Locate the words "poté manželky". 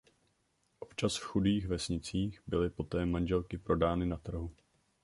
2.69-3.57